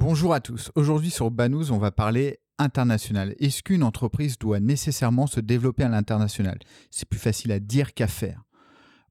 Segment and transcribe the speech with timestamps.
[0.00, 0.72] Bonjour à tous.
[0.76, 3.34] Aujourd'hui sur Banous, on va parler international.
[3.38, 6.58] Est-ce qu'une entreprise doit nécessairement se développer à l'international?
[6.90, 8.40] C'est plus facile à dire qu'à faire.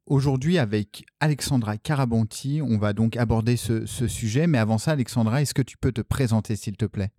[0.07, 4.47] Aujourd'hui, avec Alexandra Carabonti, on va donc aborder ce, sujet.
[4.47, 7.11] Mais avant ça, Alexandra, est-ce que tu peux te présenter, s'il te plaît?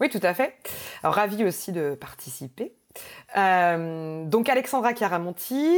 [0.00, 0.54] Oui, tout à fait.
[1.02, 2.74] Ravi aussi de participer.
[3.36, 5.68] Euh, donc, Alexandra Caramonti,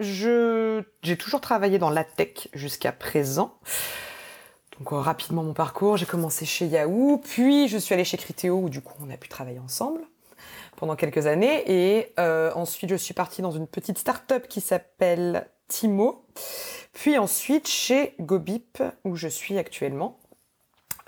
[0.00, 3.60] j'ai toujours travaillé dans la tech jusqu'à présent.
[4.78, 8.56] Donc euh, rapidement mon parcours, j'ai commencé chez Yahoo, puis je suis allée chez Criteo
[8.56, 10.00] où du coup on a pu travailler ensemble
[10.76, 15.48] pendant quelques années et euh, ensuite je suis partie dans une petite start-up qui s'appelle
[15.68, 16.24] Timo,
[16.92, 20.18] puis ensuite chez Gobip où je suis actuellement.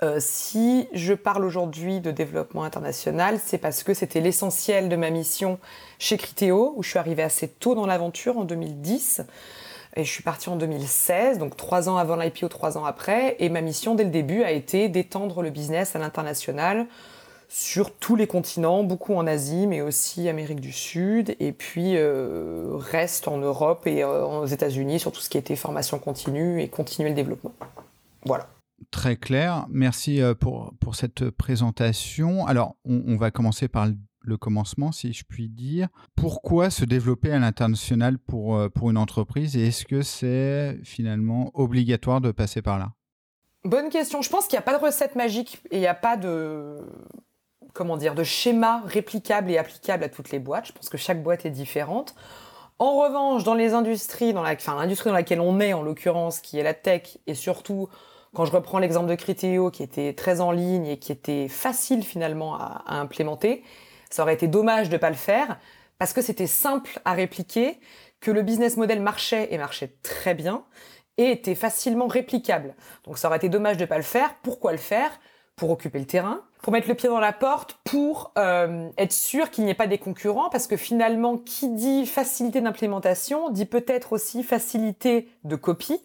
[0.03, 5.09] Euh, si je parle aujourd'hui de développement international, c'est parce que c'était l'essentiel de ma
[5.09, 5.59] mission
[5.97, 9.23] chez Criteo, où je suis arrivée assez tôt dans l'aventure en 2010.
[9.97, 13.35] Et je suis partie en 2016, donc trois ans avant l'IPO, trois ans après.
[13.39, 16.85] Et ma mission dès le début a été d'étendre le business à l'international
[17.49, 22.75] sur tous les continents, beaucoup en Asie, mais aussi Amérique du Sud, et puis euh,
[22.75, 26.67] reste en Europe et euh, aux États-Unis sur tout ce qui était formation continue et
[26.67, 27.53] continuer le développement.
[28.23, 28.49] Voilà.
[28.91, 29.65] Très clair.
[29.71, 32.45] Merci euh, pour, pour cette présentation.
[32.45, 33.95] Alors, on, on va commencer par le
[34.27, 35.87] le commencement, si je puis dire.
[36.15, 41.51] Pourquoi se développer à l'international pour, euh, pour une entreprise et est-ce que c'est finalement
[41.53, 42.93] obligatoire de passer par là?
[43.63, 44.21] Bonne question.
[44.21, 46.77] Je pense qu'il n'y a pas de recette magique et il n'y a pas de
[47.73, 50.67] comment dire de schéma réplicable et applicable à toutes les boîtes.
[50.67, 52.15] Je pense que chaque boîte est différente.
[52.79, 56.39] En revanche, dans les industries, dans la, enfin, l'industrie dans laquelle on est en l'occurrence,
[56.39, 57.89] qui est la tech, et surtout
[58.33, 62.03] quand je reprends l'exemple de Criteo, qui était très en ligne et qui était facile
[62.03, 63.63] finalement à implémenter,
[64.09, 65.59] ça aurait été dommage de pas le faire
[65.99, 67.79] parce que c'était simple à répliquer,
[68.19, 70.63] que le business model marchait et marchait très bien
[71.17, 72.75] et était facilement réplicable.
[73.03, 74.35] Donc ça aurait été dommage de pas le faire.
[74.43, 75.11] Pourquoi le faire?
[75.55, 79.49] Pour occuper le terrain, pour mettre le pied dans la porte, pour euh, être sûr
[79.49, 84.13] qu'il n'y ait pas des concurrents, parce que finalement, qui dit facilité d'implémentation dit peut-être
[84.13, 85.99] aussi facilité de copie.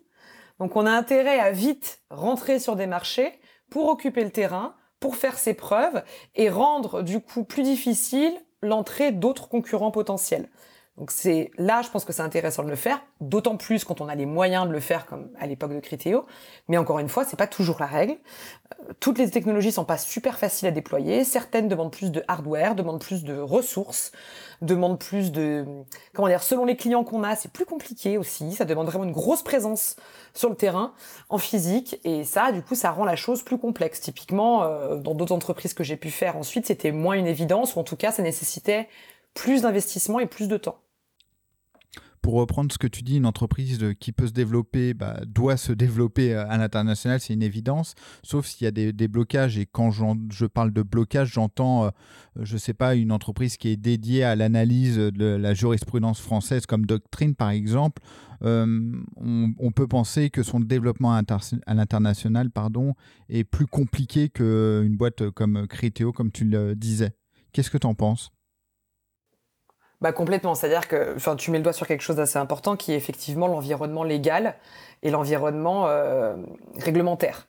[0.58, 3.38] Donc on a intérêt à vite rentrer sur des marchés
[3.68, 6.02] pour occuper le terrain, pour faire ses preuves
[6.36, 8.32] et rendre du coup plus difficile
[8.62, 10.48] l'entrée d'autres concurrents potentiels.
[10.98, 14.08] Donc c'est là, je pense que c'est intéressant de le faire, d'autant plus quand on
[14.08, 16.26] a les moyens de le faire, comme à l'époque de Criteo.
[16.68, 18.12] Mais encore une fois, c'est pas toujours la règle.
[18.12, 21.24] Euh, toutes les technologies sont pas super faciles à déployer.
[21.24, 24.12] Certaines demandent plus de hardware, demandent plus de ressources,
[24.60, 25.64] demandent plus de
[26.12, 26.42] comment dire.
[26.42, 28.52] Selon les clients qu'on a, c'est plus compliqué aussi.
[28.52, 29.96] Ça demande vraiment une grosse présence
[30.34, 30.92] sur le terrain,
[31.30, 34.00] en physique, et ça, du coup, ça rend la chose plus complexe.
[34.00, 37.78] Typiquement, euh, dans d'autres entreprises que j'ai pu faire ensuite, c'était moins une évidence, ou
[37.78, 38.88] en tout cas, ça nécessitait
[39.34, 40.81] plus d'investissement et plus de temps.
[42.22, 45.72] Pour reprendre ce que tu dis, une entreprise qui peut se développer bah, doit se
[45.72, 49.58] développer euh, à l'international, c'est une évidence, sauf s'il y a des, blocages.
[49.58, 51.90] Et quand je parle de blocage, j'entends, euh,
[52.40, 56.64] je ne sais pas, une entreprise qui est dédiée à l'analyse de la jurisprudence française
[56.64, 58.00] comme Doctrine, par exemple.
[58.44, 62.50] Euh, on, peut penser que son développement à l'international
[63.28, 67.14] est plus compliqué qu'une boîte comme Criteo, comme tu le disais.
[67.52, 68.30] Qu'est-ce que tu en penses?
[70.02, 72.92] Bah complètement, c'est-à-dire que enfin tu mets le doigt sur quelque chose d'assez important qui
[72.92, 74.56] est effectivement l'environnement légal
[75.04, 76.34] et l'environnement euh,
[76.76, 77.46] réglementaire.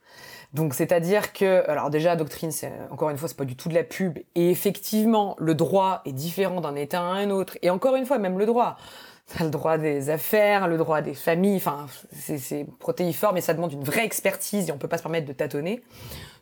[0.54, 3.74] Donc c'est-à-dire que alors déjà doctrine c'est encore une fois c'est pas du tout de
[3.74, 7.96] la pub et effectivement le droit est différent d'un état à un autre et encore
[7.96, 8.78] une fois même le droit
[9.40, 13.84] le droit des affaires, le droit des familles, enfin c'est protéiforme et ça demande une
[13.84, 15.82] vraie expertise et on peut pas se permettre de tâtonner.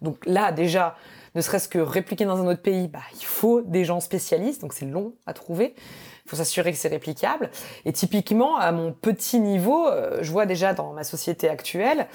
[0.02, 0.98] Donc là déjà
[1.36, 4.74] ne serait-ce que répliquer dans un autre pays, bah, il faut des gens spécialistes, donc
[4.74, 5.76] c'est long à trouver.
[6.26, 7.50] Il faut s'assurer que c'est réplicable.
[7.86, 12.08] Et typiquement, à mon petit niveau, euh, je vois déjà dans ma société actuelle,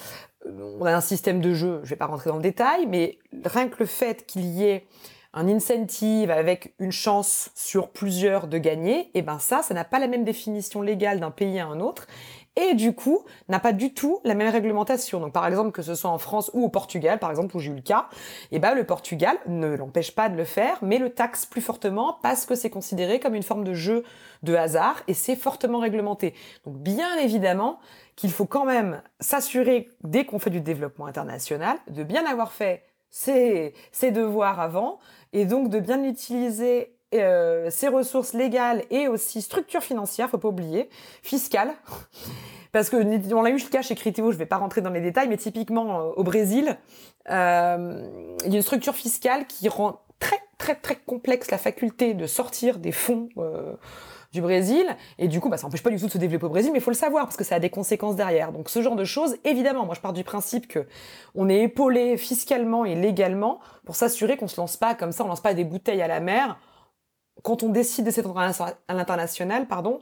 [0.47, 3.19] euh, on a un système de jeu, je vais pas rentrer dans le détail, mais
[3.45, 4.87] rien que le fait qu'il y ait
[5.33, 9.85] un incentive avec une chance sur plusieurs de gagner, et eh ben ça, ça n'a
[9.85, 12.07] pas la même définition légale d'un pays à un autre.
[12.57, 15.21] Et du coup n'a pas du tout la même réglementation.
[15.21, 17.71] Donc par exemple que ce soit en France ou au Portugal, par exemple où j'ai
[17.71, 18.09] eu le cas,
[18.51, 22.19] eh ben le Portugal ne l'empêche pas de le faire, mais le taxe plus fortement
[22.23, 24.05] parce que c'est considéré comme une forme de jeu
[24.43, 26.35] de hasard et c'est fortement réglementé.
[26.65, 27.79] Donc bien évidemment
[28.17, 32.83] qu'il faut quand même s'assurer dès qu'on fait du développement international de bien avoir fait
[33.11, 34.99] ses, ses devoirs avant
[35.33, 40.49] et donc de bien utiliser euh, ses ressources légales et aussi structure financière, faut pas
[40.49, 40.89] oublier,
[41.23, 41.71] fiscale.
[42.77, 42.97] Parce que
[43.33, 45.39] on a eu le cas chez Criteo, je vais pas rentrer dans les détails, mais
[45.39, 46.77] typiquement euh, au Brésil,
[47.31, 48.07] euh,
[48.45, 52.27] il y a une structure fiscale qui rend très très très complexe la faculté de
[52.27, 53.73] sortir des fonds euh,
[54.35, 54.87] du Brésil.
[55.19, 56.81] Et du coup, bah, ça n'empêche pas du tout de se développer au Brésil, mais
[56.81, 58.53] il faut le savoir parce que ça a des conséquences derrière.
[58.53, 60.87] Donc ce genre de choses, évidemment, moi je pars du principe que
[61.35, 65.29] on est épaulé fiscalement et légalement pour s'assurer qu'on se lance pas comme ça, on
[65.29, 66.59] lance pas des bouteilles à la mer
[67.43, 70.01] quand on décide de s'étendre à l'international, pardon,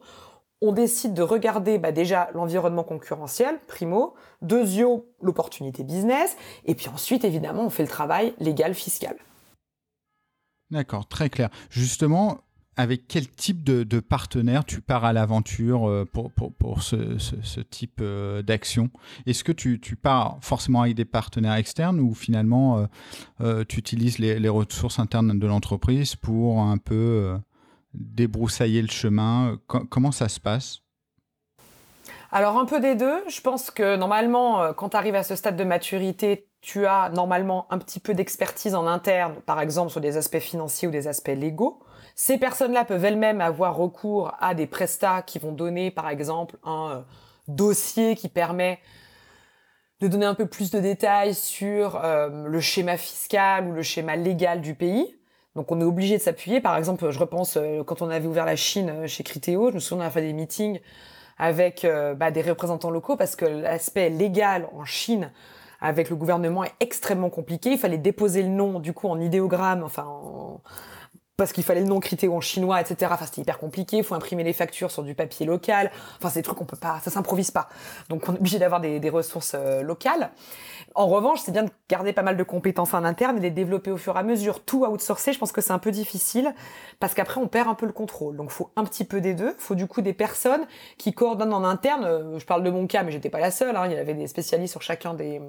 [0.60, 7.24] on décide de regarder bah, déjà l'environnement concurrentiel, primo, deuxièmement l'opportunité business, et puis ensuite
[7.24, 9.16] évidemment on fait le travail légal fiscal.
[10.70, 11.50] D'accord, très clair.
[11.70, 12.38] Justement,
[12.76, 18.00] avec quel type de, de partenaire tu pars à l'aventure euh, pour, pour, ce, type
[18.00, 18.90] euh, d'action?
[19.26, 22.86] Est-ce que tu, pars forcément avec des partenaires externes ou finalement
[23.40, 27.36] euh, tu utilises les, ressources internes de l'entreprise pour un peu
[27.94, 29.58] débroussailler le chemin?
[29.66, 30.80] Comment ça se passe?
[32.32, 33.22] Alors un peu des deux.
[33.28, 37.66] Je pense que normalement, quand tu arrives à ce stade de maturité, tu as normalement
[37.70, 41.28] un petit peu d'expertise en interne, par exemple sur des aspects financiers ou des aspects
[41.28, 41.80] légaux.
[42.14, 46.90] Ces personnes-là peuvent elles-mêmes avoir recours à des prestats qui vont donner, par exemple, un
[46.90, 47.00] euh,
[47.48, 48.78] dossier qui permet
[50.00, 54.14] de donner un peu plus de détails sur euh, le schéma fiscal ou le schéma
[54.14, 55.16] légal du pays.
[55.56, 56.60] Donc on est obligé de s'appuyer.
[56.60, 59.80] Par exemple, je repense euh, quand on avait ouvert la Chine chez Criteo, je me
[59.80, 60.80] souviens on a fait des meetings
[61.36, 61.84] avec
[62.16, 65.32] bah, des représentants locaux parce que l'aspect légal en Chine
[65.80, 67.72] avec le gouvernement est extrêmement compliqué.
[67.72, 70.60] Il fallait déposer le nom du coup en idéogramme, enfin en,
[71.36, 73.10] parce qu'il fallait le nom critéo en chinois, etc.
[73.12, 73.98] Enfin, c'était hyper compliqué.
[73.98, 75.90] Il faut imprimer les factures sur du papier local.
[76.18, 77.68] Enfin, c'est des trucs qu'on peut pas, ça s'improvise pas.
[78.08, 80.30] Donc, on est obligé d'avoir des, ressources euh, locales.
[80.94, 83.90] En revanche, c'est bien de garder pas mal de compétences en interne et les développer
[83.90, 84.64] au fur et à mesure.
[84.64, 86.54] Tout outsourcer, je pense que c'est un peu difficile
[87.00, 88.36] parce qu'après, on perd un peu le contrôle.
[88.36, 89.54] Donc, faut un petit peu des deux.
[89.58, 90.66] Faut du coup des personnes
[90.98, 92.04] qui coordonnent en interne.
[92.04, 93.76] Euh, je parle de mon cas, mais j'étais pas la seule.
[93.76, 93.86] Hein.
[93.86, 95.40] Il y avait des spécialistes sur chacun des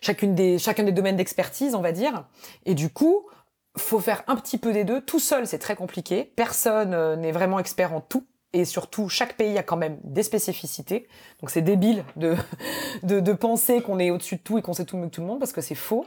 [0.00, 2.24] chacune des chacun des domaines d'expertise, on va dire.
[2.66, 3.26] Et du coup,
[3.76, 5.00] faut faire un petit peu des deux.
[5.00, 6.32] Tout seul, c'est très compliqué.
[6.36, 8.26] Personne euh, n'est vraiment expert en tout.
[8.52, 11.06] Et surtout, chaque pays a quand même des spécificités.
[11.40, 12.34] Donc c'est débile de,
[13.04, 15.28] de, penser qu'on est au-dessus de tout et qu'on sait tout mieux que tout le
[15.28, 16.04] monde, parce que c'est faux.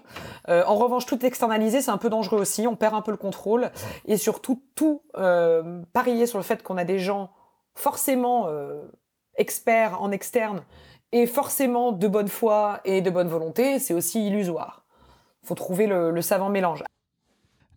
[0.50, 2.68] Euh, en revanche, tout externaliser, c'est un peu dangereux aussi.
[2.68, 3.71] On perd un peu le contrôle.
[4.06, 7.31] Et surtout, tout euh, parier sur le fait qu'on a des gens
[7.75, 8.50] forcément
[9.36, 10.62] experts en externe
[11.12, 14.86] et forcément de bonne foi et de bonne volonté, c'est aussi illusoire.
[15.42, 16.83] faut trouver le savant mélange.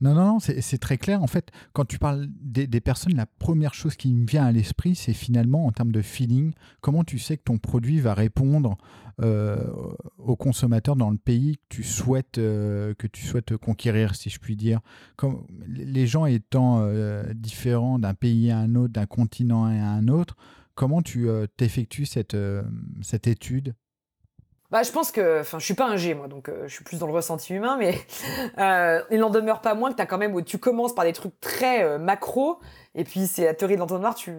[0.00, 1.22] Non, non, non, c'est très clair.
[1.22, 4.94] En fait, quand tu parles des, personnes, la première chose qui me vient à l'esprit,
[4.94, 8.76] c'est finalement en termes de feeling, comment tu sais que ton produit va répondre
[9.22, 9.56] euh,
[10.18, 14.38] aux consommateurs dans le pays que tu souhaites, euh, que tu souhaites conquérir, si je
[14.38, 14.80] puis dire.
[15.16, 20.08] Comme, les gens étant euh, différents d'un pays à un autre, d'un continent à un
[20.08, 20.36] autre,
[20.74, 22.36] comment tu t'effectues cette,
[23.00, 23.74] cette étude?
[24.70, 26.84] Bah, je pense que, enfin, je suis pas un G, moi, donc euh, je suis
[26.84, 27.94] plus dans le ressenti humain, mais
[28.58, 31.38] euh, il n'en demeure pas moins que as quand même, tu commences par des trucs
[31.40, 32.58] très euh, macro,
[32.94, 34.34] et puis c'est la théorie de l'entonnoir, tu,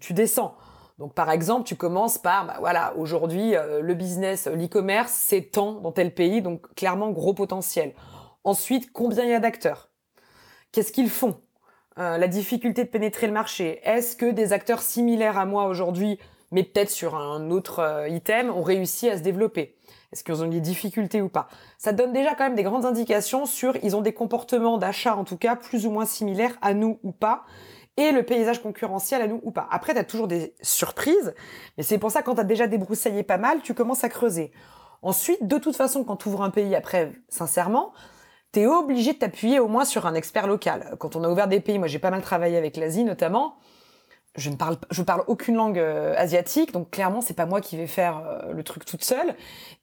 [0.00, 0.56] tu descends.
[0.98, 6.12] Donc par exemple, tu commences par, bah voilà, aujourd'hui, le business, l'e-commerce s'étend dans tel
[6.12, 7.94] pays, donc clairement gros potentiel.
[8.44, 9.88] Ensuite, combien il y a d'acteurs?
[10.72, 11.40] Qu'est-ce qu'ils font?
[11.96, 13.80] La difficulté de pénétrer le marché?
[13.82, 16.18] Est-ce que des acteurs similaires à moi aujourd'hui
[16.50, 19.76] mais peut-être sur un autre euh, item, ont réussi à se développer.
[20.12, 21.48] Est-ce qu'ils ont des difficultés ou pas?
[21.78, 25.24] Ça donne déjà quand même des grandes indications sur ils ont des comportements d'achat en
[25.24, 27.44] tout cas plus ou moins similaires à nous ou pas
[27.96, 29.68] et le paysage concurrentiel à nous ou pas.
[29.70, 31.34] Après, tu as toujours des surprises,
[31.76, 34.52] mais c'est pour ça quand tu as déjà débroussaillé pas mal, tu commences à creuser.
[35.02, 37.92] Ensuite, de toute façon, quand tu ouvres un pays après, sincèrement,
[38.52, 40.96] tu es obligé de t'appuyer au moins sur un expert local.
[40.98, 43.56] Quand on a ouvert des pays, moi j'ai pas mal travaillé avec l'Asie notamment,
[44.40, 47.76] je ne parle je parle aucune langue euh, asiatique donc clairement c'est pas moi qui
[47.76, 49.34] vais faire euh, le truc toute seule.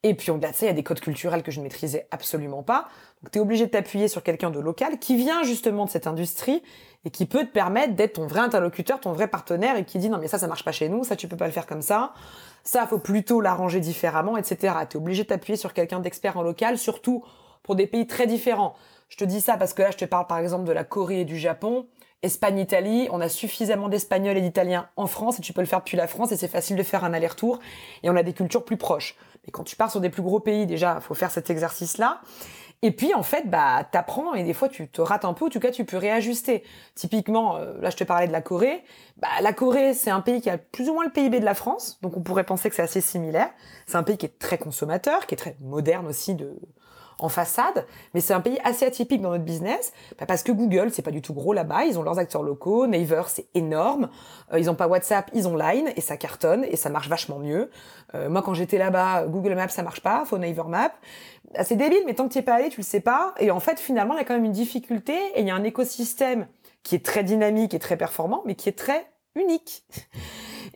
[0.04, 2.08] Et puis au-delà de ça il y a des codes culturels que je ne maîtrisais
[2.12, 2.88] absolument pas.
[3.22, 6.08] Donc tu es obligé de t'appuyer sur quelqu'un de local qui vient justement de cette
[6.08, 6.62] industrie
[7.06, 10.10] et qui peut te permettre d'être ton vrai interlocuteur ton vrai partenaire et qui dit
[10.10, 11.84] non mais ça ça marche pas chez nous ça tu peux pas le faire comme
[11.84, 12.14] ça.
[12.64, 16.42] Ça faut plutôt l'arranger différemment etc tu es obligé de t'appuyer sur quelqu'un d'expert en
[16.42, 17.24] local surtout
[17.64, 18.76] pour des pays très différents.
[19.10, 21.22] Je te dis ça parce que là je te parle par exemple de la Corée
[21.22, 21.86] et du Japon
[22.24, 25.98] Espagne-Italie, on a suffisamment d'Espagnols et d'Italiens en France et tu peux le faire depuis
[25.98, 27.60] la France et c'est facile de faire un aller-retour
[28.02, 29.16] et on a des cultures plus proches.
[29.46, 32.22] Mais quand tu pars sur des plus gros pays, déjà, faut faire cet exercice-là.
[32.84, 35.46] Et puis en fait, bah t'apprends et des fois tu te rates un peu.
[35.46, 36.64] En tout cas, tu peux réajuster.
[36.94, 38.84] Typiquement, euh, là je te parlais de la Corée.
[39.18, 41.56] Bah la Corée, c'est un pays qui a plus ou moins le PIB de la
[41.56, 43.50] France, donc on pourrait penser que c'est assez similaire.
[43.88, 46.60] C'est un pays qui est très consommateur, qui est très moderne aussi de
[47.20, 50.92] en façade, mais c'est un pays assez atypique dans notre business, bah, parce que Google,
[50.92, 54.10] c'est pas du tout gros là-bas, ils ont leurs acteurs locaux, Naver, c'est énorme,
[54.54, 57.40] euh, ils ont pas WhatsApp, ils ont Line, et ça cartonne, et ça marche vachement
[57.40, 57.70] mieux.
[58.14, 60.92] Euh, moi, quand j'étais là-bas, Google Maps, ça marche pas, faut Naver Map.
[61.56, 63.52] Ah, c'est débile, mais tant que tu es pas allé, tu le sais pas, et
[63.52, 65.64] en fait, finalement, il y a quand même une difficulté, et il y a un
[65.64, 66.48] écosystème
[66.84, 69.84] qui est très dynamique et très performant, mais qui est très unique.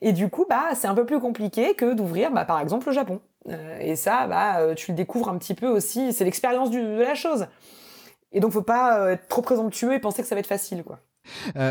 [0.02, 2.94] Et du coup, bah, c'est un peu plus compliqué que d'ouvrir, bah, par exemple, le
[2.94, 3.22] Japon.
[3.50, 6.14] Euh, et ça, bah, euh, tu le découvres un petit peu aussi.
[6.14, 7.48] C'est l'expérience de la chose.
[8.32, 10.84] Et donc, faut pas euh, être trop présomptueux et penser que ça va être facile,
[10.84, 11.00] quoi.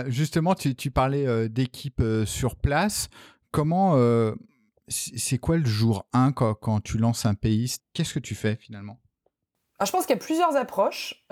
[0.07, 3.09] justement, tu, tu parlais d'équipe sur place.
[3.51, 3.97] Comment,
[4.89, 7.77] c'est quoi le jour 1 quand, quand tu lances un pays?
[7.95, 9.01] Qu'est-ce que tu fais finalement?
[9.79, 11.25] Alors, Je pense qu'il y a plusieurs approches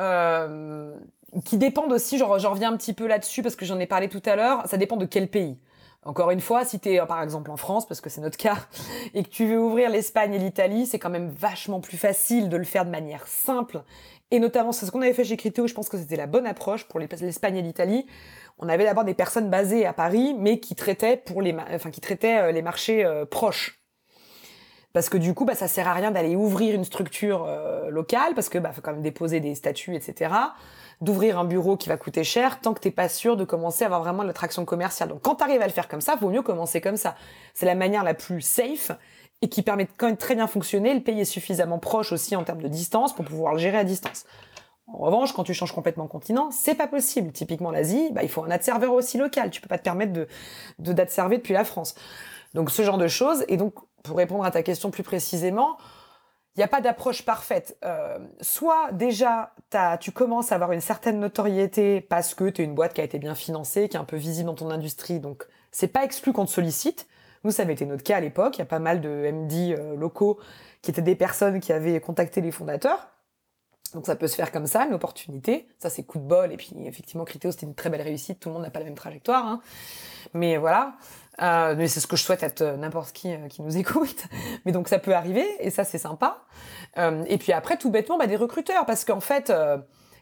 [1.45, 4.09] qui dépendent aussi, genre, j'en reviens un petit peu là-dessus parce que j'en ai parlé
[4.09, 5.59] tout à l'heure, ça dépend de quel pays.
[6.05, 8.57] Encore une fois, si tu es par exemple en France, parce que c'est notre cas,
[9.15, 12.57] et que tu veux ouvrir l'Espagne et l'Italie, c'est quand même vachement plus facile de
[12.57, 13.83] le faire de manière simple.
[14.31, 16.47] Et notamment, c'est ce qu'on avait fait chez Criteo, je pense que c'était la bonne
[16.47, 18.07] approche pour l'Espagne et l'Italie.
[18.59, 22.01] On avait d'abord des personnes basées à Paris, mais qui traitaient, pour les, enfin, qui
[22.01, 23.81] traitaient euh, les marchés euh, proches.
[24.93, 28.35] Parce que du coup, bah, ça sert à rien d'aller ouvrir une structure euh, locale,
[28.35, 30.31] parce que bah, faut quand même déposer des statuts, etc
[31.01, 33.87] d'ouvrir un bureau qui va coûter cher tant que t'es pas sûr de commencer à
[33.87, 35.11] avoir vraiment de l'attraction commerciale.
[35.11, 37.15] Donc quand tu arrives à le faire comme ça, vaut mieux commencer comme ça.
[37.55, 38.91] C'est la manière la plus safe
[39.41, 40.93] et qui permet quand même très bien fonctionner.
[40.95, 43.85] Le pays est suffisamment proche aussi en termes de distance pour pouvoir le gérer à
[43.85, 44.25] distance.
[44.89, 47.31] En revanche, quand tu changes complètement continent, c'est pas possible.
[47.31, 49.51] Typiquement l'Asie, bah, il faut un ad serveur aussi local.
[49.51, 50.27] Tu peux pas te permettre de,
[50.79, 51.95] de d'ad depuis la France.
[52.55, 53.45] Donc ce genre de choses.
[53.49, 55.77] Et donc, pour répondre à ta question plus précisément,
[56.59, 57.79] il n'y a pas d'approche parfaite.
[57.85, 59.55] Euh, soit déjà,
[60.01, 63.21] tu commences à avoir une certaine notoriété parce que tu une boîte qui a été
[63.21, 66.47] bien financée, qui est un peu visible dans ton industrie, donc c'est pas exclu qu'on
[66.47, 67.07] te sollicite.
[67.45, 68.57] Nous, ça avait été notre cas à l'époque.
[68.57, 70.41] Il y a pas mal de MD euh, locaux
[70.83, 73.09] qui étaient des personnes qui avaient contacté les fondateurs.
[73.95, 75.69] Donc ça peut se faire comme ça, une opportunité.
[75.79, 76.53] Ça, c'est coup de bol.
[76.53, 78.41] Et puis, effectivement, Criteo, c'était une très belle réussite.
[78.41, 79.47] Tout le monde n'a pas la même trajectoire.
[79.47, 79.61] Hein.
[80.35, 80.95] Mais voilà.
[81.41, 84.25] Euh, mais c'est ce que je souhaite à n'importe qui euh, qui nous écoute.
[84.65, 86.39] Mais donc ça peut arriver et ça c'est sympa.
[86.99, 89.53] Euh, et puis après tout bêtement bah, des recruteurs parce qu'en fait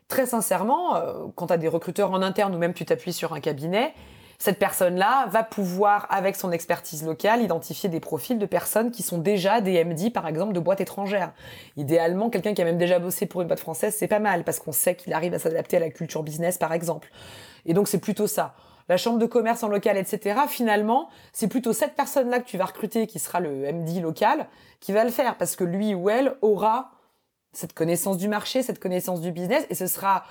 [0.09, 1.01] très sincèrement
[1.35, 3.95] quand tu as des recruteurs en interne ou même tu t'appuies sur un cabinet,
[4.39, 9.19] cette personne-là va pouvoir avec son expertise locale identifier des profils de personnes qui sont
[9.19, 11.33] déjà des MD par exemple de boîtes étrangères.
[11.77, 14.59] Idéalement quelqu'un qui a même déjà bossé pour une boîte française c'est pas mal parce
[14.59, 17.11] qu'on sait qu'il arrive à s'adapter à la culture business par exemple.
[17.65, 18.55] Et donc c'est plutôt ça
[18.89, 20.41] la chambre de commerce en local, etc.
[20.49, 24.47] Finalement, c'est plutôt cette personne-là que tu vas recruter, qui sera le MD local,
[24.81, 26.93] qui va le faire, parce que lui ou elle aura
[27.53, 30.25] cette connaissance du marché, cette connaissance du business, et ce sera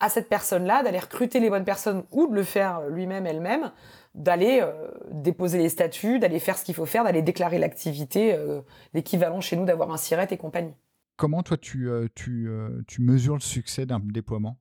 [0.00, 3.72] à cette personne-là d'aller recruter les bonnes personnes ou de le faire lui-même, elle-même,
[4.14, 8.60] d'aller euh, déposer les statuts, d'aller faire ce qu'il faut faire, d'aller déclarer l'activité, euh,
[8.94, 10.74] l'équivalent chez nous d'avoir un SIRET et compagnie.
[11.16, 12.48] Comment toi tu, euh, tu,
[12.86, 14.56] tu mesures le succès d'un déploiement?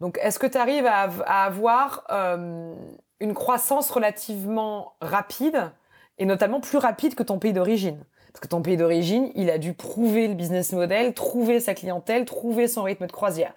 [0.00, 2.74] Donc, est-ce que tu arrives à, avoir euh,
[3.20, 5.72] une croissance relativement rapide,
[6.18, 8.04] et notamment plus rapide que ton pays d'origine?
[8.32, 12.24] Parce que ton pays d'origine, il a dû prouver le business model, trouver sa clientèle,
[12.24, 13.54] trouver son rythme de croisière.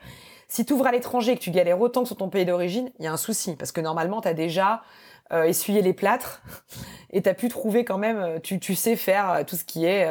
[0.47, 2.91] Si tu ouvres à l'étranger et que tu galères autant que sur ton pays d'origine,
[2.99, 4.81] il y a un souci, parce que normalement, tu as déjà
[5.33, 6.41] euh, essuyé les plâtres,
[7.11, 9.85] et tu as pu trouver quand même, euh, tu, tu sais faire tout ce qui
[9.85, 10.07] est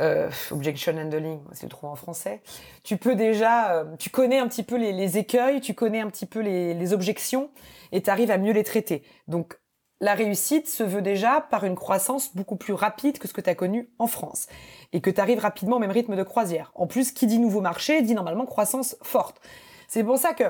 [0.00, 2.40] euh, objection handling, c'est le trouve en français.
[2.84, 6.26] Tu peux déjà, euh, tu connais un petit peu les, écueils, tu connais un petit
[6.26, 7.50] peu les, objections
[7.92, 9.02] et tu arrives à mieux les traiter.
[9.28, 9.58] Donc
[10.00, 13.50] la réussite se veut déjà par une croissance beaucoup plus rapide que ce que tu
[13.50, 14.46] as connu en France
[14.92, 16.72] et que tu arrives rapidement au même rythme de croisière.
[16.74, 19.40] En plus, qui dit nouveau marché dit normalement croissance forte.
[19.88, 20.44] C'est pour ça que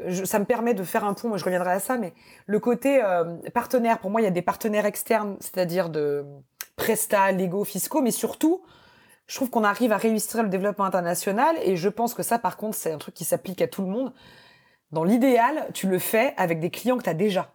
[0.00, 2.12] euh, ça me permet de faire un pont, moi je reviendrai à ça, mais
[2.46, 3.02] le côté
[3.54, 6.24] partenaire, pour moi il y a des partenaires externes, c'est-à-dire de
[6.76, 8.62] prestats, légaux, fiscaux, mais surtout,
[9.26, 12.56] je trouve qu'on arrive à réussir le développement international et je pense que ça, par
[12.56, 14.12] contre, c'est un truc qui s'applique à tout le monde.
[14.90, 17.54] Dans l'idéal, tu le fais avec des clients que tu as déjà.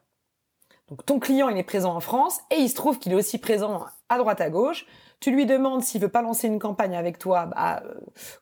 [0.89, 3.37] Donc ton client, il est présent en France et il se trouve qu'il est aussi
[3.39, 4.85] présent à droite à gauche.
[5.19, 7.93] Tu lui demandes s'il veut pas lancer une campagne avec toi, bah, euh,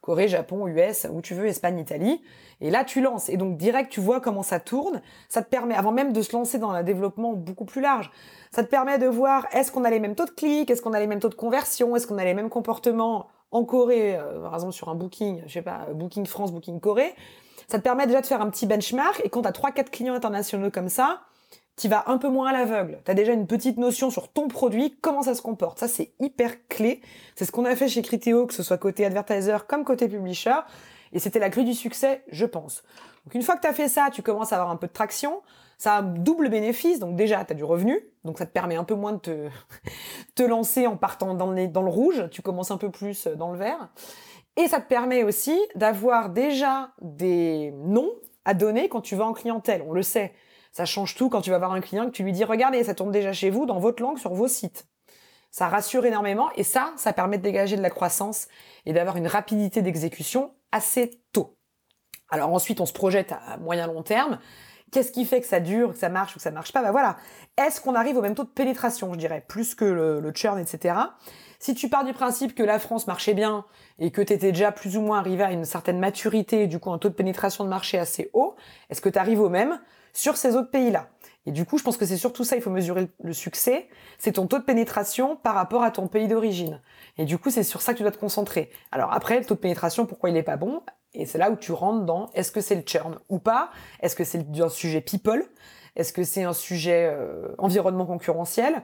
[0.01, 2.21] Corée, Japon, US, où tu veux, Espagne, Italie.
[2.59, 3.29] Et là, tu lances.
[3.29, 5.01] Et donc, direct, tu vois comment ça tourne.
[5.29, 8.11] Ça te permet, avant même de se lancer dans un développement beaucoup plus large,
[8.51, 10.93] ça te permet de voir est-ce qu'on a les mêmes taux de clics, est-ce qu'on
[10.93, 14.41] a les mêmes taux de conversion, est-ce qu'on a les mêmes comportements en Corée, euh,
[14.41, 17.15] par exemple sur un Booking, je sais pas, Booking France, Booking Corée?
[17.67, 20.13] Ça te permet déjà de faire un petit benchmark et quand tu as 3-4 clients
[20.13, 21.21] internationaux comme ça,
[21.77, 22.99] tu vas un peu moins à l'aveugle.
[23.03, 25.79] Tu as déjà une petite notion sur ton produit, comment ça se comporte.
[25.79, 27.01] Ça, c'est hyper clé.
[27.35, 30.55] C'est ce qu'on a fait chez Criteo, que ce soit côté advertiser comme côté publisher.
[31.11, 32.83] Et c'était la clé du succès, je pense.
[33.25, 34.93] Donc une fois que tu as fait ça, tu commences à avoir un peu de
[34.93, 35.41] traction.
[35.77, 36.99] Ça a un double bénéfice.
[36.99, 37.99] Donc déjà, tu as du revenu.
[38.23, 39.49] Donc ça te permet un peu moins de te,
[40.35, 42.29] te lancer en partant dans dans le rouge.
[42.31, 43.89] Tu commences un peu plus dans le vert.
[44.57, 48.11] Et ça te permet aussi d'avoir déjà des noms
[48.45, 49.83] à donner quand tu vas en clientèle.
[49.85, 50.33] On le sait.
[50.75, 52.93] Ça change tout quand tu vas voir un client que tu lui dis regardez, ça
[52.93, 54.85] tourne déjà chez vous dans votre langue sur vos sites.
[55.49, 58.49] Ça rassure énormément et ça, ça permet de dégager de la croissance
[58.85, 61.57] et d'avoir une rapidité d'exécution assez tôt.
[62.27, 64.37] Alors ensuite, on se projette à moyen long terme.
[64.91, 66.81] Qu'est-ce qui fait que ça dure, que ça marche ou que ça marche pas?
[66.81, 67.15] Ben voilà.
[67.55, 70.95] Est-ce qu'on arrive au même taux de pénétration, je dirais, plus que le, churn, etc.
[71.57, 73.63] Si tu pars du principe que la France marchait bien
[73.97, 76.91] et que tu étais déjà plus ou moins arrivé à une certaine maturité du coup
[76.91, 78.57] un taux de pénétration de marché assez haut,
[78.89, 79.79] est-ce que tu arrives au même?
[80.15, 81.09] Sur ces autres pays-là.
[81.45, 84.31] Et du coup, je pense que c'est surtout ça, il faut mesurer le succès, c'est
[84.31, 86.81] ton taux de pénétration par rapport à ton pays d'origine.
[87.19, 88.71] Et du coup, c'est sur ça que tu dois te concentrer.
[88.91, 90.81] Alors après, le taux de pénétration, pourquoi il n'est pas bon?
[91.13, 93.69] Et c'est là où tu rentres dans est-ce que c'est le churn ou pas?
[94.01, 95.45] Est-ce que c'est un sujet people?
[95.95, 98.83] Est-ce que c'est un sujet euh, environnement concurrentiel?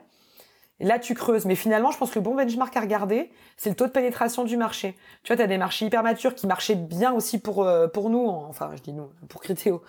[0.81, 1.45] Là, tu creuses.
[1.45, 4.43] Mais finalement, je pense que le bon benchmark à regarder, c'est le taux de pénétration
[4.43, 4.95] du marché.
[5.23, 8.09] Tu vois, tu as des marchés hyper matures qui marchaient bien aussi pour, euh, pour
[8.09, 9.81] nous, enfin, je dis nous, pour Critéo,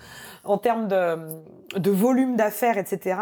[0.44, 3.18] en termes de, volume d'affaires, etc.,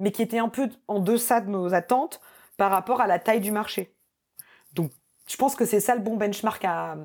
[0.00, 2.20] mais qui étaient un peu en deçà de nos attentes
[2.56, 3.94] par rapport à la taille du marché.
[4.72, 4.90] Donc,
[5.26, 6.96] je pense que c'est ça le bon benchmark à,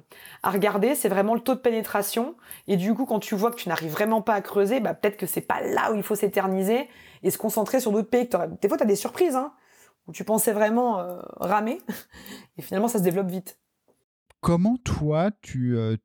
[0.44, 2.36] à regarder, c'est vraiment le taux de pénétration.
[2.68, 5.18] Et du coup, quand tu vois que tu n'arrives vraiment pas à creuser, bah, peut-être
[5.18, 6.90] que c'est pas là où il faut s'éterniser
[7.24, 8.28] et se concentrer sur d'autres pays.
[8.62, 9.36] Des fois, tu as des surprises.
[9.36, 9.54] Hein
[10.08, 11.80] où tu pensais vraiment euh, ramer,
[12.58, 13.60] et finalement ça se développe vite.
[14.42, 15.98] Comment toi, tu, euh,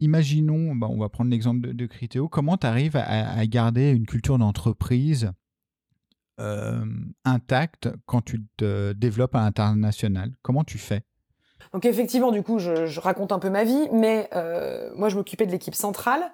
[0.00, 4.06] imaginons, bah, on va prendre l'exemple de, de Criteo, comment tu arrives à, garder une
[4.06, 5.32] culture d'entreprise
[6.40, 6.84] euh,
[7.24, 10.32] intacte quand tu te développes à l'international?
[10.42, 11.02] Comment tu fais?
[11.72, 15.46] Donc effectivement, du coup, je, raconte un peu ma vie, mais euh, moi, je m'occupais
[15.46, 16.30] de l'équipe centrale.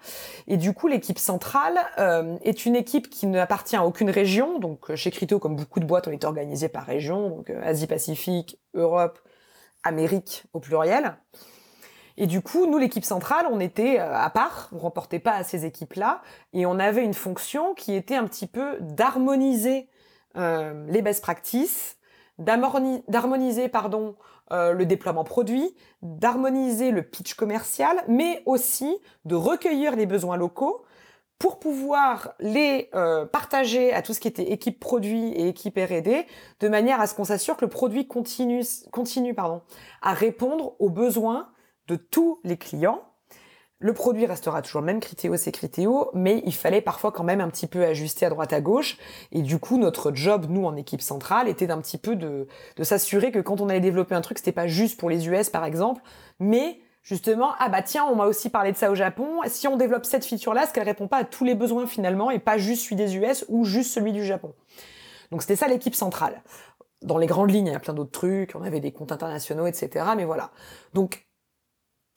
[0.46, 4.58] Et du coup, l'équipe centrale euh, est une équipe qui n'appartient à aucune région.
[4.58, 8.58] Donc chez Crito, comme beaucoup de boîtes, on est organisé par région, donc euh, Asie-Pacifique,
[8.74, 9.18] Europe,
[9.82, 11.16] Amérique au pluriel.
[12.16, 15.64] Et du coup, nous, l'équipe centrale, on était à part, on remportait pas à ces
[15.64, 16.20] équipes-là,
[16.52, 19.88] et on avait une fonction qui était un petit peu d'harmoniser
[20.34, 21.96] les best practices,
[22.38, 24.16] d'harmoniser pardon
[24.52, 30.84] euh, le déploiement produit, d'harmoniser le pitch commercial, mais aussi de recueillir les besoins locaux
[31.38, 36.26] pour pouvoir les euh, partager à tout ce qui était équipe produit et équipe R&D,
[36.60, 39.62] de manière à ce qu'on s'assure que le produit continue, continue pardon,
[40.02, 41.48] à répondre aux besoins
[41.88, 43.02] de tous les clients
[43.82, 47.40] le produit restera toujours le même, Critéo c'est Critéo, mais il fallait parfois quand même
[47.40, 48.98] un petit peu ajuster à droite à gauche.
[49.32, 52.46] Et du coup, notre job, nous, en équipe centrale, était d'un petit peu de,
[52.82, 55.64] s'assurer que quand on allait développer un truc, c'était pas juste pour les US, par
[55.64, 56.02] exemple,
[56.38, 59.40] mais justement, ah bah tiens, on m'a aussi parlé de ça au Japon.
[59.46, 62.38] Si on développe cette feature-là, est-ce qu'elle répond pas à tous les besoins finalement et
[62.38, 64.52] pas juste celui des US ou juste celui du Japon?
[65.30, 66.42] Donc c'était ça l'équipe centrale.
[67.00, 69.66] Dans les grandes lignes, il y a plein d'autres trucs, on avait des comptes internationaux,
[69.66, 70.04] etc.
[70.16, 70.50] Mais voilà.
[70.92, 71.29] Donc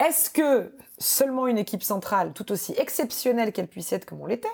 [0.08, 4.48] est-ce que seulement une équipe centrale, tout aussi exceptionnelle qu'elle puisse être comme on l'était,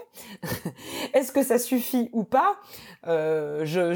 [1.13, 2.57] est-ce que ça suffit ou pas?
[3.07, 3.93] Euh, je,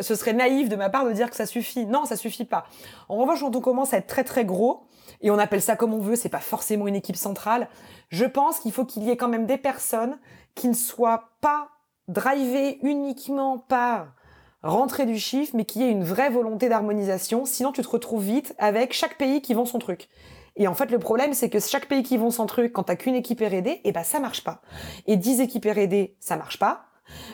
[0.00, 1.86] Ce serait naïf de ma part de dire que ça suffit.
[1.86, 2.66] Non, ça suffit pas.
[3.08, 4.86] En revanche, quand on commence à être très très gros,
[5.20, 7.68] et on appelle ça comme on veut, c'est pas forcément une équipe centrale,
[8.10, 10.18] je pense qu'il faut qu'il y ait quand même des personnes
[10.54, 11.68] qui ne soient pas
[12.08, 14.08] drivées uniquement par
[14.62, 17.44] rentrer du chiffre, mais qui aient une vraie volonté d'harmonisation.
[17.44, 20.08] Sinon, tu te retrouves vite avec chaque pays qui vend son truc.
[20.56, 22.96] Et en fait, le problème, c'est que chaque pays qui vont sans truc, quand t'as
[22.96, 24.60] qu'une équipe R&D, eh ben, ça marche pas.
[25.06, 26.86] Et 10 équipes R&D, ça marche pas.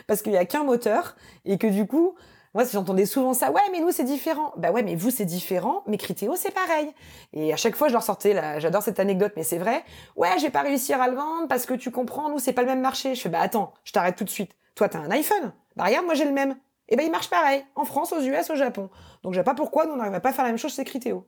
[0.07, 1.15] Parce qu'il y a qu'un moteur.
[1.45, 2.15] Et que du coup,
[2.55, 4.53] moi, j'entendais souvent ça, ouais, mais nous, c'est différent.
[4.57, 6.91] Bah ouais, mais vous, c'est différent, mais Critéo, c'est pareil.
[7.33, 9.83] Et à chaque fois, je leur sortais, là, j'adore cette anecdote, mais c'est vrai.
[10.15, 12.67] Ouais, j'ai pas réussi à le vendre parce que tu comprends, nous, c'est pas le
[12.67, 13.13] même marché.
[13.13, 14.51] Je fais, bah attends, je t'arrête tout de suite.
[14.73, 15.53] Toi, t'as un iPhone.
[15.75, 16.55] Bah regarde, moi, j'ai le même.
[16.87, 17.63] Et ben, il marche pareil.
[17.75, 18.89] En France, aux US, au Japon.
[19.21, 20.83] Donc, je sais pas pourquoi nous, on n'arrive pas à faire la même chose chez
[20.85, 21.27] Critéo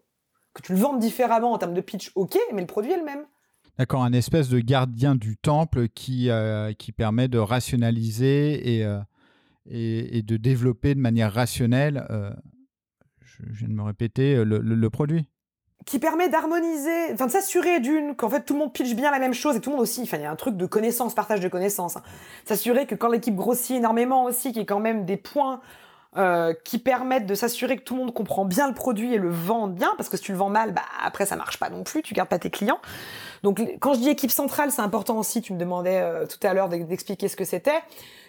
[0.53, 3.05] que tu le vendes différemment en termes de pitch, ok, mais le produit est le
[3.05, 3.25] même.
[3.77, 8.99] D'accord, un espèce de gardien du temple qui, euh, qui permet de rationaliser et, euh,
[9.69, 12.31] et, de développer de manière rationnelle, euh,
[13.21, 15.25] je, viens de me répéter, le, produit.
[15.85, 19.19] Qui permet d'harmoniser, enfin de s'assurer d'une, qu'en fait tout le monde pitch bien la
[19.19, 21.15] même chose et tout le monde aussi, enfin il y a un truc de connaissance,
[21.15, 21.97] partage de connaissances.
[21.97, 22.03] Hein.
[22.45, 25.59] S'assurer que quand l'équipe grossit énormément aussi, qu'il y ait quand même des points
[26.17, 29.29] euh, qui permettent de s'assurer que tout le monde comprend bien le produit et le
[29.29, 31.83] vend bien, parce que si tu le vends mal, bah après ça marche pas non
[31.83, 32.79] plus, tu gardes pas tes clients.
[33.43, 35.41] Donc quand je dis équipe centrale, c'est important aussi.
[35.41, 37.79] Tu me demandais euh, tout à l'heure d'expliquer ce que c'était.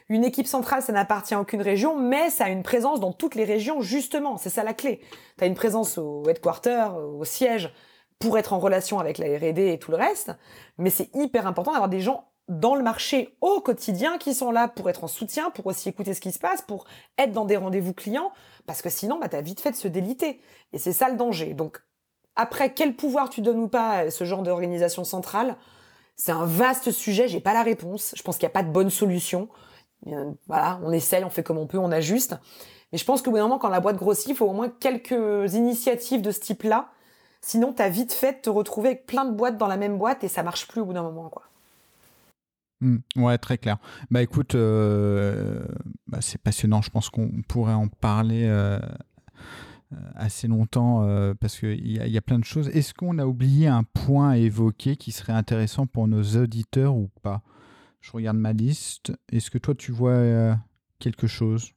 [0.09, 3.35] Une équipe centrale, ça n'appartient à aucune région, mais ça a une présence dans toutes
[3.35, 4.37] les régions, justement.
[4.37, 5.01] C'est ça la clé.
[5.39, 7.73] Tu as une présence au headquarter, au siège,
[8.21, 10.33] pour être en relation avec la R&D et tout le reste.
[10.79, 14.69] Mais c'est hyper important d'avoir des gens dans le marché au quotidien qui sont là
[14.69, 16.85] pour être en soutien, pour aussi écouter ce qui se passe, pour
[17.19, 18.33] être dans des rendez-vous clients,
[18.67, 20.41] parce que sinon, bah, tu as vite fait de se déliter.
[20.73, 21.55] Et c'est ça le danger.
[21.55, 21.83] Donc,
[22.37, 25.57] après, quel pouvoir tu donnes ou pas à ce genre d'organisation centrale
[26.17, 28.15] C'est un vaste sujet, j'ai pas la réponse.
[28.17, 29.49] Je pense qu'il n'y a pas de bonne solution.
[30.49, 32.37] Voilà, on essaye, on fait comme on peut, on ajuste.
[32.91, 34.69] Mais je pense que bout d'un moment, quand la boîte grossit, il faut au moins
[34.69, 36.91] quelques initiatives de ce type-là.
[37.41, 39.99] Sinon, tu as vite fait de te retrouver avec plein de boîtes dans la même
[39.99, 41.52] boîte et ça marche plus au bout d'un moment, quoi.
[42.83, 43.79] Mmh, ouais, très clair.
[44.11, 45.65] Bah écoute, euh,
[46.09, 46.83] bah, c'est passionnant.
[46.83, 48.81] Je pense qu'on pourrait en parler euh,
[49.93, 51.07] euh, assez longtemps
[51.41, 52.69] parce qu'il y, y, a plein de choses.
[52.71, 57.09] Est-ce qu'on a oublié un point à évoquer qui serait intéressant pour nos auditeurs ou
[57.23, 57.43] pas?
[58.01, 59.13] Je regarde ma liste.
[59.31, 60.59] Est-ce que toi, tu vois
[60.99, 61.73] quelque chose?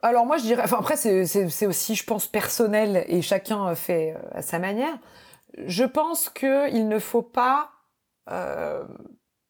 [0.00, 4.42] Alors moi je dirais, enfin après c'est aussi je pense personnel et chacun fait à
[4.42, 4.96] sa manière.
[5.66, 7.77] Je pense qu'il ne faut pas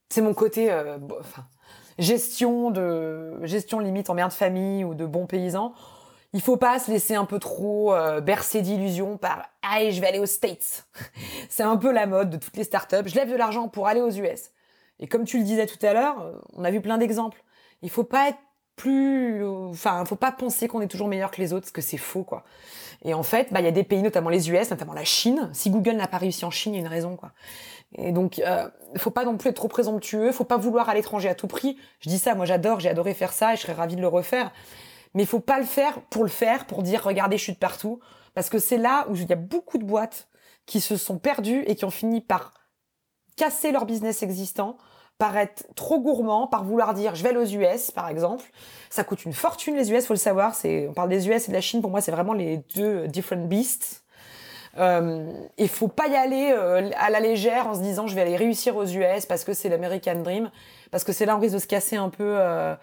[0.09, 0.99] c'est mon côté euh,
[1.99, 5.75] gestion de gestion limite en mère de famille ou de bons paysans.
[6.33, 10.09] Il faut pas se laisser un peu trop euh, bercer d'illusions par allez je vais
[10.09, 10.87] aller aux States.
[11.49, 13.07] c'est un peu la mode de toutes les startups.
[13.07, 14.51] Je lève de l'argent pour aller aux US.
[15.01, 17.43] Et comme tu le disais tout à l'heure, on a vu plein d'exemples.
[17.83, 18.38] Il faut pas être
[18.79, 21.99] plus, enfin, faut pas penser qu'on est toujours meilleur que les autres, parce que c'est
[21.99, 22.45] faux, quoi.
[23.05, 25.51] Et en fait, bah, il y a des pays, notamment les US, notamment la Chine.
[25.53, 27.33] Si Google n'a pas réussi en Chine, il y a une raison, quoi.
[27.97, 31.29] Et donc, euh, faut pas non plus être trop présomptueux, faut pas vouloir à l'étranger
[31.29, 31.79] à tout prix.
[32.01, 34.09] Je dis ça, moi j'adore, j'ai adoré faire ça et je serais ravie de le
[34.09, 34.53] refaire.
[35.14, 38.01] Mais faut pas le faire pour le faire, pour dire regardez, je suis de partout.
[38.35, 40.29] Parce que c'est là où il y a beaucoup de boîtes
[40.67, 42.53] qui se sont perdues et qui ont fini par
[43.37, 44.77] casser leur business existant,
[45.18, 48.44] par être trop gourmand, par vouloir dire je vais aller aux US par exemple.
[48.88, 50.54] Ça coûte une fortune les US, faut le savoir.
[50.54, 53.09] C'est, on parle des US et de la Chine, pour moi c'est vraiment les deux
[53.09, 54.04] different beasts.
[54.78, 58.20] Euh, il faut pas y aller euh, à la légère en se disant je vais
[58.20, 60.50] aller réussir aux US parce que c'est l'American Dream,
[60.92, 62.76] parce que c'est là on risque de se casser un peu, euh,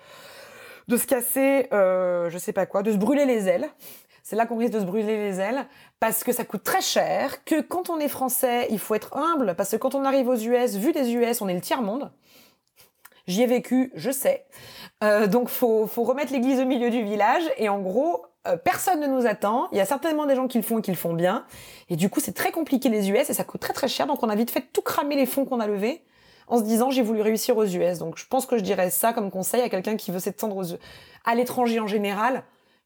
[0.90, 3.70] de se casser, euh, je sais pas quoi, de se brûler les ailes.
[4.28, 5.68] C'est là qu'on risque de se brûler les ailes
[6.00, 9.54] parce que ça coûte très cher, que quand on est français, il faut être humble
[9.56, 12.10] parce que quand on arrive aux US, vu des US, on est le tiers monde.
[13.28, 14.48] J'y ai vécu, je sais.
[15.04, 19.00] Euh, donc faut faut remettre l'église au milieu du village et en gros euh, personne
[19.00, 19.68] ne nous attend.
[19.72, 21.46] Il y a certainement des gens qui le font et qui le font bien.
[21.90, 24.08] Et du coup, c'est très compliqué les US et ça coûte très très cher.
[24.08, 26.04] Donc on a vite fait tout cramer les fonds qu'on a levés
[26.48, 28.00] en se disant j'ai voulu réussir aux US.
[28.00, 30.78] Donc je pense que je dirais ça comme conseil à quelqu'un qui veut s'étendre aux...
[31.26, 32.44] à l'étranger en général.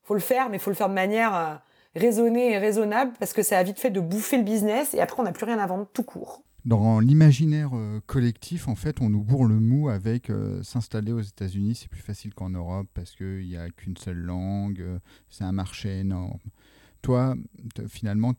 [0.09, 1.55] Faut le faire, mais faut le faire de manière euh,
[1.95, 5.21] raisonnée et raisonnable parce que ça a vite fait de bouffer le business et après
[5.21, 9.09] on n'a plus rien à vendre tout court dans l'imaginaire euh, collectif, en fait, on
[9.09, 13.15] nous bourre le mou avec euh, s'installer aux États-Unis, c'est plus facile qu'en Europe parce
[13.15, 16.37] qu'il n'y a qu'une seule langue, euh, c'est un marché énorme.
[17.01, 17.35] Toi,
[17.87, 18.33] finalement,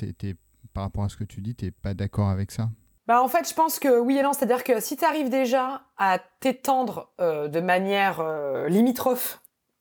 [0.75, 2.69] par rapport à ce que tu dis, tu n'es pas d'accord avec ça?
[3.07, 4.33] Bah en fait, je pense que oui et non.
[4.35, 8.23] C'est-à-dire que si tu arrives déjà à t'étendre de manière
[8.69, 9.41] limitrophe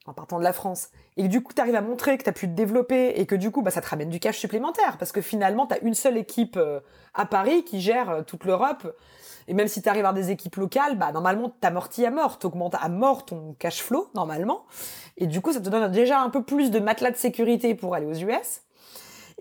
[0.10, 2.30] en partant de la France, et que du coup tu arrives à montrer que tu
[2.30, 4.98] as pu te développer et que du coup bah, ça te ramène du cash supplémentaire,
[4.98, 6.80] parce que finalement tu as une seule équipe euh,
[7.14, 8.96] à Paris qui gère euh, toute l'Europe,
[9.48, 12.76] et même si tu arrives à des équipes locales, bah normalement t'amortis à mort, t'augmentes
[12.80, 14.66] à mort ton cash flow normalement,
[15.18, 17.94] et du coup ça te donne déjà un peu plus de matelas de sécurité pour
[17.96, 18.62] aller aux US.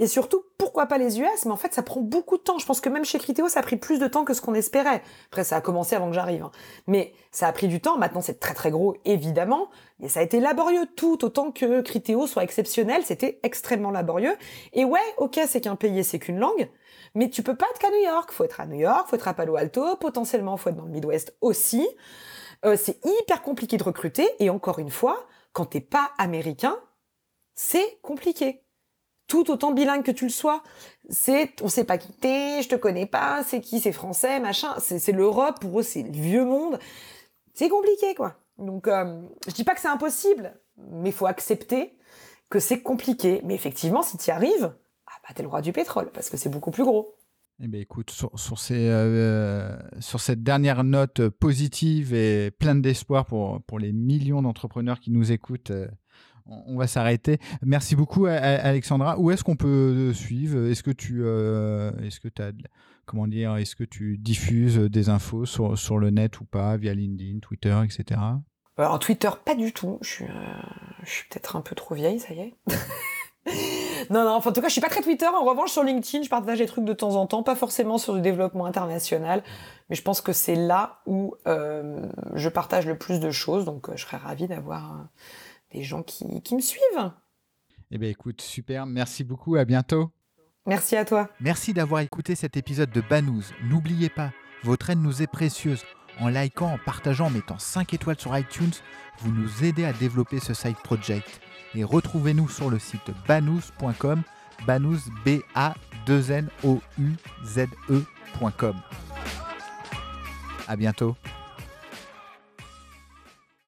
[0.01, 2.59] Et surtout, pourquoi pas les US Mais en fait, ça prend beaucoup de temps.
[2.59, 4.55] Je pense que même chez Criteo, ça a pris plus de temps que ce qu'on
[4.55, 5.03] espérait.
[5.27, 6.45] Après, ça a commencé avant que j'arrive.
[6.45, 6.53] Hein.
[6.87, 7.99] Mais ça a pris du temps.
[7.99, 9.71] Maintenant, c'est très très gros, évidemment.
[9.99, 10.87] Mais ça a été laborieux.
[10.97, 14.37] Tout autant que Criteo soit exceptionnel, c'était extrêmement laborieux.
[14.73, 16.71] Et ouais, ok, c'est qu'un pays et c'est qu'une langue.
[17.17, 18.31] Mais tu peux pas être qu'à New York.
[18.31, 19.97] Faut être à New York, faut être à Palo Alto.
[19.97, 21.87] Potentiellement, faut être dans le Midwest aussi.
[22.65, 24.29] Euh, c'est hyper compliqué de recruter.
[24.39, 26.77] Et encore une fois, quand t'es pas américain,
[27.57, 28.63] c'est compliqué
[29.29, 30.63] tout autant bilingue que tu le sois.
[31.11, 34.75] C'est, on sait pas qui t'es, je te connais pas, c'est qui, c'est français, machin.
[34.79, 36.79] C'est l'Europe, pour eux, c'est le vieux monde.
[37.55, 38.37] C'est compliqué, quoi.
[38.59, 40.59] Donc, euh, je dis pas que c'est impossible,
[40.91, 41.97] mais faut accepter
[42.51, 43.41] que c'est compliqué.
[43.45, 44.75] Mais effectivement, si tu y arrives,
[45.07, 47.15] ah bah, t'es le roi du pétrole, parce que c'est beaucoup plus gros.
[47.61, 53.79] Eh bien, écoute, sur, ces, euh, sur cette dernière note positive et pleine d'espoir pour,
[53.81, 55.89] les millions d'entrepreneurs qui nous écoutent, euh,
[56.49, 57.39] on va s'arrêter.
[57.63, 59.19] Merci beaucoup, Alexandra.
[59.19, 60.67] Où est-ce qu'on peut suivre?
[60.71, 62.53] Est-ce que tu, euh, est-ce que as,
[63.07, 67.41] comment dire, est-ce que tu diffuses des infos sur, le net ou pas via LinkedIn,
[67.41, 68.21] Twitter, etc.
[68.77, 69.99] Alors Twitter, pas du tout.
[70.03, 70.27] Je suis,
[71.03, 72.55] je suis peut-être un peu trop vieille, ça y est.
[74.11, 75.27] non, non, enfin, en tout cas, je suis pas très Twitter.
[75.27, 78.15] En revanche, sur LinkedIn, je partage des trucs de temps en temps, pas forcément sur
[78.15, 79.43] le développement international,
[79.89, 82.01] mais je pense que c'est là où euh,
[82.35, 83.65] je partage le plus de choses.
[83.65, 85.09] Donc, euh, je serais ravie d'avoir
[85.73, 87.13] des gens qui, qui me suivent.
[87.91, 88.87] Eh bien, écoute, super.
[88.87, 89.57] Merci beaucoup.
[89.57, 90.11] À bientôt.
[90.67, 91.31] Merci à toi.
[91.41, 93.45] Merci d'avoir écouté cet épisode de Banous.
[93.65, 94.33] N'oubliez pas,
[94.65, 95.83] votre aide nous est précieuse.
[96.21, 98.73] En likant, en partageant, en mettant 5 étoiles sur iTunes,
[99.21, 101.41] vous nous aidez à développer ce side project
[101.75, 104.23] et retrouvez-nous sur le site banous.com,
[104.67, 105.75] banous b a
[106.07, 107.13] 2 n o u
[107.45, 108.75] z e.com.
[110.67, 111.17] À bientôt.